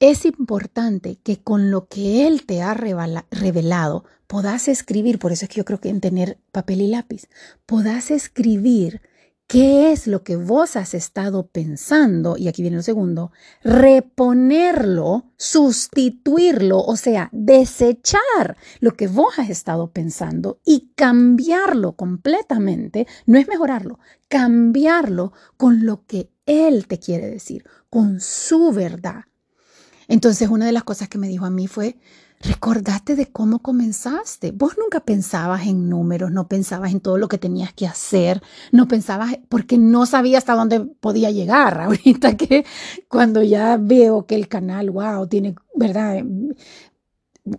es 0.00 0.24
importante 0.24 1.20
que 1.22 1.42
con 1.42 1.70
lo 1.70 1.86
que 1.86 2.26
Él 2.26 2.46
te 2.46 2.62
ha 2.62 2.72
revelado 2.72 4.04
podás 4.32 4.66
escribir, 4.66 5.18
por 5.18 5.30
eso 5.30 5.44
es 5.44 5.50
que 5.50 5.58
yo 5.58 5.66
creo 5.66 5.78
que 5.78 5.90
en 5.90 6.00
tener 6.00 6.38
papel 6.52 6.80
y 6.80 6.86
lápiz, 6.86 7.28
podás 7.66 8.10
escribir 8.10 9.02
qué 9.46 9.92
es 9.92 10.06
lo 10.06 10.24
que 10.24 10.36
vos 10.36 10.74
has 10.76 10.94
estado 10.94 11.48
pensando, 11.48 12.38
y 12.38 12.48
aquí 12.48 12.62
viene 12.62 12.78
el 12.78 12.82
segundo, 12.82 13.30
reponerlo, 13.62 15.26
sustituirlo, 15.36 16.80
o 16.80 16.96
sea, 16.96 17.28
desechar 17.30 18.56
lo 18.80 18.92
que 18.92 19.06
vos 19.06 19.38
has 19.38 19.50
estado 19.50 19.90
pensando 19.90 20.60
y 20.64 20.92
cambiarlo 20.94 21.92
completamente, 21.92 23.06
no 23.26 23.38
es 23.38 23.46
mejorarlo, 23.48 23.98
cambiarlo 24.28 25.34
con 25.58 25.84
lo 25.84 26.06
que 26.06 26.30
Él 26.46 26.86
te 26.86 26.98
quiere 26.98 27.28
decir, 27.28 27.66
con 27.90 28.18
su 28.18 28.72
verdad. 28.72 29.24
Entonces, 30.08 30.48
una 30.48 30.64
de 30.64 30.72
las 30.72 30.84
cosas 30.84 31.10
que 31.10 31.18
me 31.18 31.28
dijo 31.28 31.44
a 31.44 31.50
mí 31.50 31.66
fue, 31.66 31.98
recordate 32.42 33.16
de 33.16 33.26
cómo 33.26 33.60
comenzaste. 33.60 34.50
Vos 34.50 34.76
nunca 34.76 35.00
pensabas 35.00 35.66
en 35.66 35.88
números, 35.88 36.30
no 36.30 36.48
pensabas 36.48 36.92
en 36.92 37.00
todo 37.00 37.18
lo 37.18 37.28
que 37.28 37.38
tenías 37.38 37.72
que 37.72 37.86
hacer, 37.86 38.42
no 38.72 38.88
pensabas 38.88 39.38
porque 39.48 39.78
no 39.78 40.06
sabía 40.06 40.38
hasta 40.38 40.54
dónde 40.54 40.80
podía 40.80 41.30
llegar. 41.30 41.80
Ahorita 41.80 42.36
que 42.36 42.64
cuando 43.08 43.42
ya 43.42 43.76
veo 43.76 44.26
que 44.26 44.34
el 44.34 44.48
canal, 44.48 44.90
wow, 44.90 45.26
tiene, 45.26 45.54
¿verdad? 45.74 46.22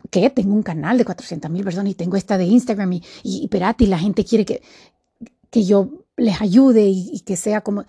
que 0.10 0.30
tengo 0.30 0.54
un 0.54 0.64
canal 0.64 0.98
de 0.98 1.06
400 1.06 1.52
mil 1.52 1.64
personas 1.64 1.92
y 1.92 1.96
tengo 1.96 2.16
esta 2.16 2.38
de 2.38 2.46
Instagram 2.46 2.94
y, 2.94 3.04
y, 3.24 3.50
y 3.78 3.86
la 3.86 4.00
gente 4.00 4.24
quiere 4.24 4.46
que, 4.46 4.62
que 5.50 5.66
yo 5.66 6.06
les 6.16 6.42
ayude 6.42 6.86
y 6.88 7.20
que 7.26 7.36
sea 7.36 7.62
como 7.62 7.86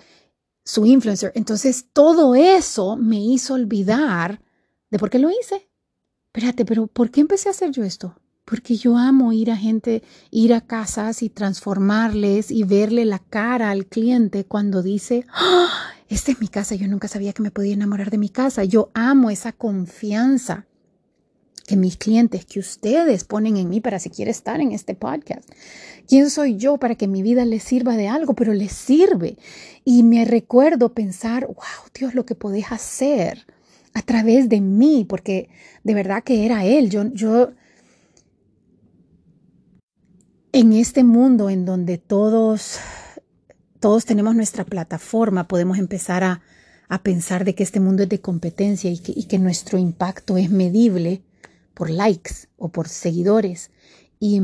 su 0.64 0.86
influencer. 0.86 1.32
Entonces 1.34 1.86
todo 1.92 2.34
eso 2.34 2.96
me 2.96 3.20
hizo 3.20 3.54
olvidar 3.54 4.40
de 4.90 4.98
por 4.98 5.10
qué 5.10 5.18
lo 5.18 5.30
hice. 5.30 5.68
Espérate, 6.34 6.64
pero 6.64 6.88
¿por 6.88 7.12
qué 7.12 7.20
empecé 7.20 7.48
a 7.48 7.52
hacer 7.52 7.70
yo 7.70 7.84
esto? 7.84 8.16
Porque 8.44 8.74
yo 8.74 8.98
amo 8.98 9.32
ir 9.32 9.52
a 9.52 9.56
gente, 9.56 10.02
ir 10.32 10.52
a 10.52 10.62
casas 10.62 11.22
y 11.22 11.30
transformarles 11.30 12.50
y 12.50 12.64
verle 12.64 13.04
la 13.04 13.20
cara 13.20 13.70
al 13.70 13.86
cliente 13.86 14.44
cuando 14.44 14.82
dice, 14.82 15.24
¡Ah! 15.32 15.92
esta 16.08 16.32
es 16.32 16.40
mi 16.40 16.48
casa, 16.48 16.74
yo 16.74 16.88
nunca 16.88 17.06
sabía 17.06 17.32
que 17.32 17.42
me 17.42 17.52
podía 17.52 17.74
enamorar 17.74 18.10
de 18.10 18.18
mi 18.18 18.30
casa. 18.30 18.64
Yo 18.64 18.90
amo 18.94 19.30
esa 19.30 19.52
confianza 19.52 20.66
que 21.68 21.76
mis 21.76 21.96
clientes, 21.96 22.44
que 22.44 22.58
ustedes 22.58 23.22
ponen 23.22 23.56
en 23.56 23.68
mí 23.68 23.80
para 23.80 24.00
si 24.00 24.10
quiere 24.10 24.32
estar 24.32 24.60
en 24.60 24.72
este 24.72 24.96
podcast. 24.96 25.48
¿Quién 26.08 26.30
soy 26.30 26.56
yo 26.56 26.78
para 26.78 26.96
que 26.96 27.06
mi 27.06 27.22
vida 27.22 27.44
les 27.44 27.62
sirva 27.62 27.96
de 27.96 28.08
algo? 28.08 28.34
Pero 28.34 28.54
les 28.54 28.72
sirve. 28.72 29.38
Y 29.84 30.02
me 30.02 30.24
recuerdo 30.24 30.94
pensar, 30.94 31.46
wow, 31.46 31.90
Dios, 31.96 32.16
lo 32.16 32.26
que 32.26 32.34
podés 32.34 32.72
hacer 32.72 33.46
a 33.94 34.02
través 34.02 34.48
de 34.48 34.60
mí, 34.60 35.06
porque 35.08 35.48
de 35.84 35.94
verdad 35.94 36.22
que 36.22 36.44
era 36.44 36.64
Él. 36.64 36.90
Yo, 36.90 37.04
yo, 37.12 37.52
en 40.52 40.72
este 40.72 41.04
mundo 41.04 41.48
en 41.48 41.64
donde 41.64 41.98
todos, 41.98 42.78
todos 43.80 44.04
tenemos 44.04 44.34
nuestra 44.34 44.64
plataforma, 44.64 45.48
podemos 45.48 45.78
empezar 45.78 46.24
a, 46.24 46.42
a 46.88 47.02
pensar 47.02 47.44
de 47.44 47.54
que 47.54 47.62
este 47.62 47.80
mundo 47.80 48.02
es 48.02 48.08
de 48.08 48.20
competencia 48.20 48.90
y 48.90 48.98
que, 48.98 49.12
y 49.16 49.24
que 49.24 49.38
nuestro 49.38 49.78
impacto 49.78 50.36
es 50.36 50.50
medible 50.50 51.22
por 51.72 51.88
likes 51.88 52.48
o 52.56 52.68
por 52.68 52.88
seguidores. 52.88 53.70
Y, 54.18 54.40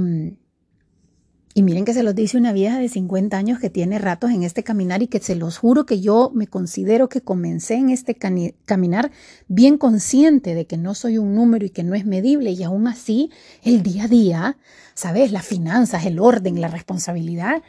y 1.52 1.62
miren 1.62 1.85
que 1.85 1.95
se 1.95 2.04
los 2.04 2.14
dice 2.14 2.37
una 2.38 2.52
vieja 2.52 2.78
de 2.78 2.88
50 2.88 3.37
años 3.37 3.59
que 3.59 3.71
tiene 3.71 3.99
ratos 3.99 4.30
en 4.30 4.45
este 4.45 4.62
caminar 4.62 5.02
y 5.02 5.09
que 5.09 5.19
se 5.19 5.35
los 5.35 5.59
juro 5.59 5.85
que 5.85 6.00
yo 6.00 6.30
me 6.33 6.47
considero 6.47 7.09
que 7.09 7.23
comencé 7.23 7.75
en 7.75 7.90
este 7.90 8.14
caminar 8.14 9.11
bien 9.49 9.76
consciente 9.76 10.54
de 10.54 10.66
que 10.66 10.76
no 10.76 10.95
soy 10.95 11.19
un 11.19 11.35
número 11.35 11.66
y 11.66 11.71
que 11.71 11.83
no 11.83 11.95
es 11.97 12.07
medible 12.07 12.52
y 12.52 12.62
aún 12.62 12.87
así 12.87 13.30
el 13.64 13.83
día 13.83 14.04
a 14.04 14.09
día, 14.09 14.59
¿sabes? 14.95 15.33
Las 15.33 15.45
finanzas, 15.45 16.07
el 16.07 16.21
orden, 16.21 16.61
la 16.61 16.69
responsabilidad 16.69 17.62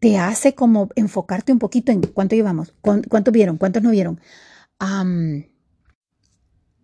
te 0.00 0.16
hace 0.16 0.54
como 0.54 0.88
enfocarte 0.96 1.52
un 1.52 1.58
poquito 1.58 1.92
en 1.92 2.00
cuánto 2.00 2.34
llevamos, 2.34 2.72
cuánto 2.80 3.30
vieron, 3.30 3.58
cuántos 3.58 3.82
no 3.82 3.90
vieron. 3.90 4.20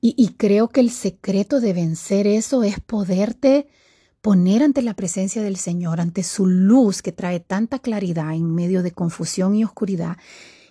Y, 0.00 0.34
creo 0.36 0.68
que 0.68 0.80
el 0.80 0.90
secreto 0.90 1.60
de 1.60 1.72
vencer 1.72 2.26
eso 2.26 2.62
es 2.62 2.78
poderte 2.80 3.68
poner 4.24 4.62
ante 4.62 4.80
la 4.80 4.94
presencia 4.94 5.42
del 5.42 5.58
Señor, 5.58 6.00
ante 6.00 6.22
su 6.22 6.46
luz 6.46 7.02
que 7.02 7.12
trae 7.12 7.40
tanta 7.40 7.78
claridad 7.78 8.32
en 8.32 8.54
medio 8.54 8.82
de 8.82 8.90
confusión 8.90 9.54
y 9.54 9.64
oscuridad, 9.64 10.16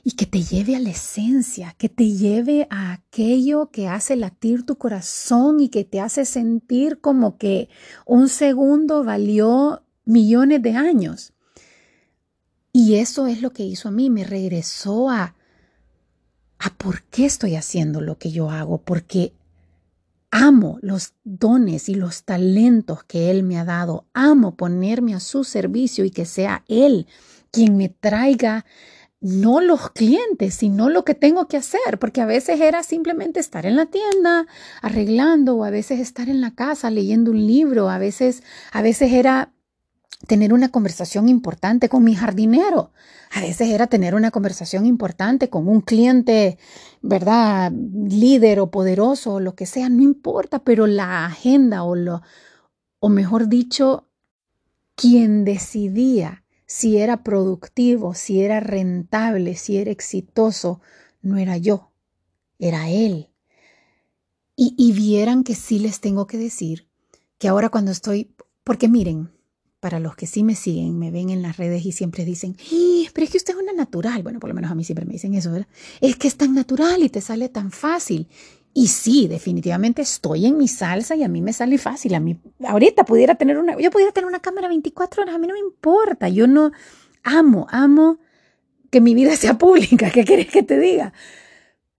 y 0.03 0.13
que 0.13 0.25
te 0.25 0.41
lleve 0.41 0.75
a 0.75 0.79
la 0.79 0.89
esencia, 0.89 1.75
que 1.77 1.87
te 1.87 2.13
lleve 2.13 2.65
a 2.71 2.93
aquello 2.93 3.69
que 3.69 3.87
hace 3.87 4.15
latir 4.15 4.65
tu 4.65 4.79
corazón 4.79 5.59
y 5.59 5.69
que 5.69 5.83
te 5.83 5.99
hace 5.99 6.25
sentir 6.25 6.99
como 6.99 7.37
que 7.37 7.69
un 8.07 8.27
segundo 8.27 9.03
valió 9.03 9.83
millones 10.03 10.63
de 10.63 10.71
años. 10.71 11.33
Y 12.71 12.95
eso 12.95 13.27
es 13.27 13.43
lo 13.43 13.53
que 13.53 13.63
hizo 13.63 13.89
a 13.89 13.91
mí, 13.91 14.09
me 14.09 14.23
regresó 14.23 15.11
a 15.11 15.35
a 16.57 16.69
por 16.71 17.03
qué 17.03 17.25
estoy 17.25 17.55
haciendo 17.55 18.01
lo 18.01 18.17
que 18.17 18.31
yo 18.31 18.49
hago, 18.49 18.79
porque 18.79 19.33
amo 20.33 20.79
los 20.81 21.13
dones 21.23 21.89
y 21.89 21.93
los 21.93 22.23
talentos 22.23 23.03
que 23.03 23.29
Él 23.29 23.43
me 23.43 23.59
ha 23.59 23.65
dado, 23.65 24.07
amo 24.13 24.55
ponerme 24.55 25.13
a 25.13 25.19
su 25.19 25.43
servicio 25.43 26.05
y 26.05 26.09
que 26.09 26.25
sea 26.25 26.63
Él 26.67 27.05
quien 27.51 27.77
me 27.77 27.89
traiga 27.89 28.65
no 29.21 29.61
los 29.61 29.91
clientes, 29.91 30.55
sino 30.55 30.89
lo 30.89 31.05
que 31.05 31.13
tengo 31.13 31.47
que 31.47 31.55
hacer, 31.55 31.97
porque 31.97 32.19
a 32.19 32.25
veces 32.25 32.59
era 32.59 32.83
simplemente 32.83 33.39
estar 33.39 33.65
en 33.65 33.77
la 33.77 33.85
tienda 33.85 34.47
arreglando 34.81 35.55
o 35.55 35.63
a 35.63 35.69
veces 35.69 36.01
estar 36.01 36.27
en 36.27 36.41
la 36.41 36.55
casa 36.55 36.89
leyendo 36.89 37.31
un 37.31 37.47
libro, 37.47 37.89
a 37.89 37.99
veces 37.99 38.43
a 38.73 38.81
veces 38.81 39.13
era 39.13 39.52
tener 40.27 40.53
una 40.53 40.69
conversación 40.69 41.27
importante 41.27 41.89
con 41.89 42.03
mi 42.03 42.15
jardinero. 42.15 42.91
A 43.31 43.41
veces 43.41 43.69
era 43.69 43.87
tener 43.87 44.15
una 44.15 44.31
conversación 44.31 44.85
importante 44.85 45.49
con 45.49 45.67
un 45.67 45.81
cliente, 45.81 46.57
¿verdad? 47.01 47.71
Líder 47.71 48.59
o 48.59 48.71
poderoso 48.71 49.33
o 49.33 49.39
lo 49.39 49.55
que 49.55 49.65
sea, 49.65 49.89
no 49.89 50.01
importa, 50.01 50.59
pero 50.63 50.87
la 50.87 51.25
agenda 51.25 51.83
o 51.83 51.95
lo, 51.95 52.21
o 52.99 53.09
mejor 53.09 53.49
dicho, 53.49 54.07
quien 54.95 55.43
decidía 55.43 56.43
si 56.65 56.97
era 56.97 57.23
productivo, 57.23 58.13
si 58.13 58.41
era 58.41 58.59
rentable, 58.59 59.55
si 59.55 59.77
era 59.77 59.91
exitoso, 59.91 60.79
no 61.21 61.37
era 61.37 61.57
yo, 61.57 61.91
era 62.59 62.89
él. 62.89 63.29
Y, 64.55 64.73
y 64.77 64.93
vieran 64.93 65.43
que 65.43 65.55
sí 65.55 65.79
les 65.79 65.99
tengo 65.99 66.27
que 66.27 66.37
decir 66.37 66.87
que 67.39 67.47
ahora 67.47 67.69
cuando 67.69 67.91
estoy, 67.91 68.33
porque 68.63 68.87
miren, 68.87 69.32
para 69.83 69.99
los 69.99 70.15
que 70.15 70.27
sí 70.27 70.45
me 70.45 70.55
siguen, 70.55 70.97
me 70.97 71.11
ven 71.11 71.29
en 71.29 71.41
las 71.41 71.57
redes 71.57 71.85
y 71.85 71.91
siempre 71.91 72.23
dicen, 72.23 72.55
pero 73.13 73.25
es 73.25 73.29
que 73.29 73.35
usted 73.35 73.53
es 73.53 73.59
una 73.59 73.73
natural. 73.73 74.23
Bueno, 74.23 74.39
por 74.39 74.47
lo 74.47 74.53
menos 74.53 74.71
a 74.71 74.75
mí 74.75 74.85
siempre 74.85 75.05
me 75.05 75.11
dicen 75.11 75.33
eso, 75.33 75.51
¿verdad? 75.51 75.67
Es 75.99 76.15
que 76.15 76.29
es 76.29 76.37
tan 76.37 76.55
natural 76.55 77.03
y 77.03 77.09
te 77.09 77.19
sale 77.19 77.49
tan 77.49 77.69
fácil. 77.69 78.29
Y 78.73 78.87
sí, 78.87 79.27
definitivamente 79.27 80.01
estoy 80.01 80.45
en 80.45 80.57
mi 80.57 80.69
salsa 80.69 81.17
y 81.17 81.23
a 81.23 81.27
mí 81.27 81.41
me 81.41 81.51
sale 81.51 81.77
fácil. 81.77 82.15
A 82.15 82.21
mí, 82.21 82.39
ahorita 82.65 83.03
pudiera 83.03 83.35
tener 83.35 83.57
una, 83.57 83.77
yo 83.77 83.91
pudiera 83.91 84.13
tener 84.13 84.25
una 84.25 84.39
cámara 84.39 84.69
24 84.69 85.23
horas, 85.23 85.35
a 85.35 85.37
mí 85.37 85.47
no 85.47 85.53
me 85.53 85.59
importa. 85.59 86.29
Yo 86.29 86.47
no 86.47 86.71
amo, 87.21 87.67
amo 87.69 88.19
que 88.89 89.01
mi 89.01 89.13
vida 89.13 89.35
sea 89.35 89.57
pública. 89.57 90.11
¿Qué 90.13 90.23
quieres 90.23 90.47
que 90.47 90.63
te 90.63 90.79
diga? 90.79 91.11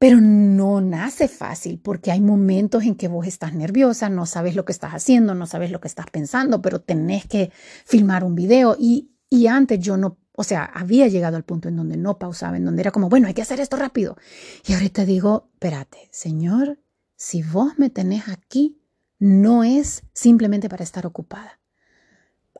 Pero 0.05 0.21
no 0.21 0.83
nace 0.83 1.29
fácil 1.29 1.81
porque 1.83 2.13
hay 2.13 2.21
momentos 2.21 2.85
en 2.85 2.95
que 2.95 3.09
vos 3.09 3.27
estás 3.27 3.55
nerviosa, 3.55 4.11
no 4.11 4.27
sabes 4.27 4.55
lo 4.55 4.67
que 4.67 4.73
estás 4.73 4.93
haciendo, 4.93 5.35
no 5.35 5.47
sabes 5.47 5.71
lo 5.71 5.81
que 5.81 5.89
estás 5.89 6.11
pensando, 6.11 6.61
pero 6.61 6.83
tenés 6.83 7.25
que 7.25 7.51
filmar 7.87 8.23
un 8.23 8.35
video. 8.35 8.77
Y, 8.79 9.13
y 9.31 9.47
antes 9.47 9.81
yo 9.81 9.97
no, 9.97 10.19
o 10.37 10.45
sea, 10.45 10.67
había 10.67 11.09
llegado 11.09 11.39
al 11.39 11.45
punto 11.45 11.71
en 11.71 11.77
donde 11.77 11.97
no 11.97 12.19
pausaba, 12.19 12.59
en 12.59 12.67
donde 12.67 12.83
era 12.83 12.91
como, 12.91 13.09
bueno, 13.09 13.29
hay 13.29 13.33
que 13.33 13.41
hacer 13.41 13.61
esto 13.61 13.79
rápido. 13.79 14.19
Y 14.67 14.75
ahorita 14.75 15.07
digo, 15.07 15.49
espérate, 15.55 16.11
Señor, 16.13 16.79
si 17.17 17.43
vos 17.43 17.79
me 17.79 17.89
tenés 17.89 18.29
aquí, 18.29 18.79
no 19.19 19.65
es 19.65 20.03
simplemente 20.13 20.69
para 20.69 20.85
estar 20.85 21.07
ocupada. 21.07 21.61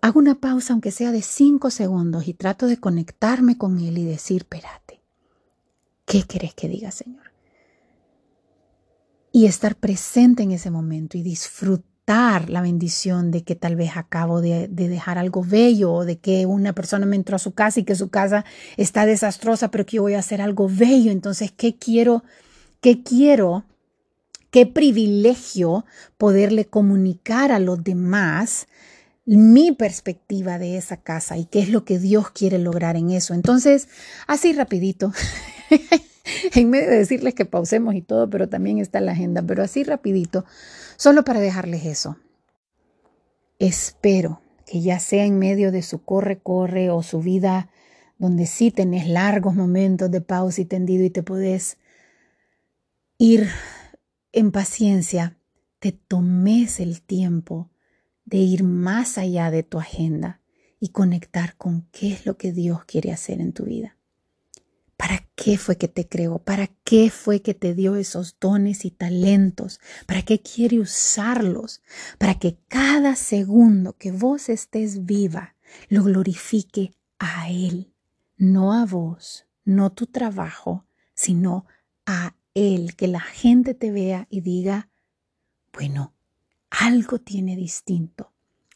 Hago 0.01 0.19
una 0.19 0.41
pausa, 0.41 0.73
aunque 0.73 0.93
sea 0.93 1.13
de 1.13 1.21
cinco 1.21 1.71
segundos, 1.71 2.27
y 2.27 2.33
trato 2.33 2.69
de 2.69 2.81
conectarme 2.81 3.59
con 3.59 3.81
Él 3.81 3.99
y 3.99 4.07
decir, 4.07 4.45
espérate, 4.51 5.03
¿qué 6.07 6.23
querés 6.23 6.55
que 6.55 6.71
diga, 6.71 6.91
Señor? 6.91 7.34
Y 9.35 9.47
estar 9.47 9.75
presente 9.75 10.45
en 10.45 10.53
ese 10.53 10.71
momento 10.71 11.19
y 11.19 11.23
disfrutar 11.23 12.49
la 12.51 12.63
bendición 12.63 13.33
de 13.33 13.43
que 13.43 13.57
tal 13.57 13.75
vez 13.75 13.97
acabo 13.97 14.41
de, 14.41 14.69
dejar 14.69 15.19
algo 15.19 15.43
bello 15.43 15.93
o 15.93 16.05
de 16.05 16.21
que 16.21 16.47
una 16.47 16.73
persona 16.73 17.05
me 17.05 17.17
entró 17.17 17.35
a 17.35 17.41
su 17.41 17.51
casa 17.51 17.81
y 17.81 17.85
que 17.85 17.97
su 17.97 18.11
casa 18.11 18.45
está 18.77 19.07
desastrosa, 19.07 19.73
pero 19.73 19.87
que 19.87 19.97
yo 19.97 20.03
voy 20.03 20.15
a 20.15 20.21
hacer 20.21 20.41
algo 20.41 20.69
bello. 20.71 21.11
Entonces, 21.11 21.51
¿qué 21.51 21.77
quiero? 21.77 22.23
¿Qué 22.81 23.03
quiero? 23.03 23.65
Qué 24.53 24.67
privilegio 24.67 25.85
poderle 26.17 26.67
comunicar 26.67 27.51
a 27.51 27.59
los 27.59 27.83
demás 27.83 28.69
mi 29.27 29.73
perspectiva 29.73 30.61
de 30.61 30.77
esa 30.77 30.99
casa 30.99 31.39
y 31.39 31.47
qué 31.47 31.59
es 31.59 31.71
lo 31.71 31.85
que 31.85 31.99
Dios 31.99 32.31
quiere 32.31 32.61
lograr 32.61 32.95
en 32.95 33.11
eso. 33.11 33.35
Entonces, 33.35 33.89
así 34.29 34.53
rapidito. 34.53 35.13
en 36.55 36.71
medio 36.71 36.91
de 36.91 36.99
decirles 36.99 37.35
que 37.35 37.45
pausemos 37.45 37.95
y 37.95 38.03
todo, 38.03 38.29
pero 38.31 38.49
también 38.49 38.79
está 38.79 39.01
la 39.01 39.13
agenda, 39.13 39.43
pero 39.43 39.63
así 39.63 39.85
rapidito, 39.85 40.45
solo 40.97 41.25
para 41.25 41.41
dejarles 41.41 41.85
eso. 41.85 42.17
Espero 43.59 44.41
que 44.67 44.81
ya 44.81 44.99
sea 44.99 45.25
en 45.25 45.39
medio 45.39 45.71
de 45.71 45.83
su 45.83 46.03
corre-corre 46.03 46.91
o 46.91 47.03
su 47.03 47.21
vida 47.21 47.69
donde 48.19 48.47
sí 48.47 48.71
tenés 48.71 49.09
largos 49.09 49.55
momentos 49.55 50.11
de 50.11 50.21
pausa 50.21 50.61
y 50.61 50.65
tendido 50.65 51.05
y 51.05 51.11
te 51.11 51.23
podés 51.23 51.79
ir 53.19 53.49
en 54.33 54.51
paciencia, 54.51 55.37
te 55.79 55.93
tomes 55.93 56.81
el 56.81 57.03
tiempo 57.03 57.71
de 58.25 58.39
ir 58.39 58.65
más 58.65 59.19
allá 59.19 59.51
de 59.51 59.63
tu 59.63 59.79
agenda 59.79 60.41
y 60.81 60.89
conectar 60.89 61.57
con 61.57 61.87
qué 61.93 62.13
es 62.13 62.27
lo 62.27 62.37
que 62.37 62.53
Dios 62.53 62.85
quiere 62.85 63.13
hacer 63.13 63.41
en 63.41 63.53
tu 63.53 63.65
vida. 63.65 63.97
¿Para 65.35 65.47
qué 65.47 65.59
fue 65.59 65.77
que 65.77 65.89
te 65.89 66.09
creó? 66.09 66.39
¿Para 66.39 66.69
qué 66.85 67.11
fue 67.11 67.43
que 67.43 67.55
te 67.55 67.75
dio 67.75 67.97
esos 67.97 68.37
dones 68.41 68.85
y 68.85 68.91
talentos? 68.91 69.81
¿Para 70.07 70.23
qué 70.23 70.41
quiere 70.41 70.79
usarlos? 70.79 71.83
Para 72.19 72.39
que 72.39 72.57
cada 72.69 73.17
segundo 73.17 73.97
que 73.97 74.13
vos 74.13 74.49
estés 74.49 75.07
viva 75.07 75.57
lo 75.89 76.05
glorifique 76.05 76.93
a 77.19 77.51
Él, 77.51 77.93
no 78.37 78.73
a 78.73 78.87
vos, 78.87 79.47
no 79.65 79.91
tu 79.91 80.07
trabajo, 80.07 80.87
sino 81.15 81.67
a 82.07 82.37
Él, 82.55 82.95
que 82.95 83.09
la 83.09 83.21
gente 83.21 83.75
te 83.75 83.91
vea 83.91 84.29
y 84.31 84.41
diga, 84.41 84.89
bueno, 85.73 86.15
algo 86.71 87.19
tiene 87.19 87.57
distinto, 87.57 88.33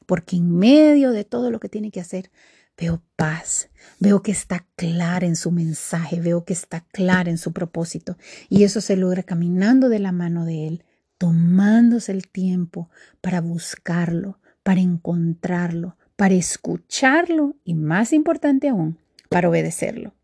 porque 0.07 0.37
en 0.37 0.57
medio 0.57 1.12
de 1.12 1.25
todo 1.25 1.50
lo 1.50 1.61
que 1.61 1.69
tiene 1.69 1.93
que 1.93 2.00
hacer, 2.00 2.31
veo 2.78 3.02
paz, 3.16 3.68
veo 3.99 4.23
que 4.23 4.30
está 4.30 4.64
clara 4.76 5.26
en 5.26 5.37
su 5.37 5.50
mensaje, 5.50 6.20
veo 6.20 6.44
que 6.44 6.52
está 6.52 6.80
clara 6.92 7.28
en 7.30 7.38
su 7.38 7.52
propósito, 7.52 8.16
y 8.49 8.64
eso 8.64 8.80
se 8.80 8.97
logra 8.97 9.23
caminando 9.23 9.88
de 9.88 9.99
la 9.99 10.12
mano 10.12 10.44
de 10.44 10.68
Él, 10.68 10.85
tomándose 11.18 12.12
el 12.12 12.28
tiempo 12.28 12.88
para 13.20 13.40
buscarlo, 13.40 14.38
para 14.62 14.80
encontrarlo, 14.80 15.97
para 16.14 16.35
escucharlo 16.35 17.56
y 17.64 17.75
más 17.75 18.12
importante 18.12 18.68
aún, 18.68 18.99
para 19.28 19.49
obedecerlo. 19.49 20.14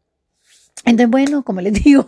Entonces, 0.84 1.10
bueno, 1.10 1.44
como 1.44 1.60
les 1.60 1.72
digo, 1.84 2.06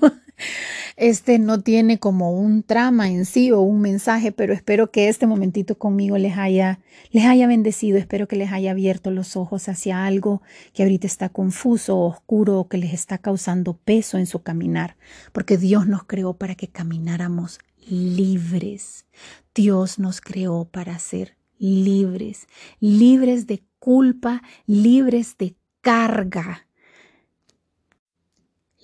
este 0.97 1.39
no 1.39 1.61
tiene 1.61 1.99
como 1.99 2.33
un 2.33 2.63
trama 2.63 3.11
en 3.11 3.25
sí 3.25 3.53
o 3.53 3.61
un 3.61 3.81
mensaje, 3.81 4.33
pero 4.33 4.53
espero 4.53 4.91
que 4.91 5.09
este 5.09 5.27
momentito 5.27 5.77
conmigo 5.77 6.19
les 6.19 6.37
haya, 6.39 6.81
les 7.11 7.25
haya 7.25 7.47
bendecido, 7.47 7.99
espero 7.99 8.29
que 8.29 8.37
les 8.37 8.53
haya 8.53 8.71
abierto 8.71 9.11
los 9.11 9.37
ojos 9.37 9.69
hacia 9.69 10.07
algo 10.07 10.43
que 10.73 10.83
ahorita 10.83 11.07
está 11.07 11.29
confuso, 11.29 11.99
oscuro 11.99 12.61
o 12.61 12.69
que 12.69 12.79
les 12.79 12.93
está 12.93 13.19
causando 13.19 13.77
peso 13.77 14.19
en 14.19 14.27
su 14.27 14.43
caminar, 14.43 14.97
porque 15.33 15.57
Dios 15.59 15.87
nos 15.87 16.05
creó 16.05 16.35
para 16.35 16.55
que 16.55 16.69
camináramos 16.69 17.59
libres. 17.89 19.07
Dios 19.55 19.99
nos 19.99 20.21
creó 20.21 20.67
para 20.67 20.99
ser 20.99 21.37
libres, 21.59 22.47
libres 22.81 23.47
de 23.47 23.63
culpa, 23.79 24.43
libres 24.67 25.39
de 25.39 25.57
carga 25.81 26.66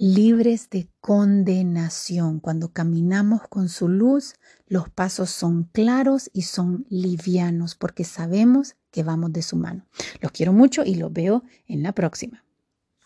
libres 0.03 0.69
de 0.69 0.89
condenación. 1.01 2.41
Cuando 2.41 2.73
caminamos 2.73 3.43
con 3.49 3.69
su 3.69 3.89
luz, 3.89 4.35
los 4.67 4.89
pasos 4.89 5.31
son 5.31 5.63
claros 5.63 6.29
y 6.33 6.43
son 6.43 6.87
livianos 6.89 7.77
porque 7.77 8.03
sabemos 8.03 8.75
que 8.91 9.05
vamos 9.05 9.33
de 9.33 9.43
su 9.43 9.55
mano. 9.55 9.87
Los 10.21 10.33
quiero 10.33 10.53
mucho 10.53 10.83
y 10.85 10.97
los 10.97 11.13
veo 11.13 11.45
en 11.69 11.85
la 11.85 11.93
próxima. 11.93 12.45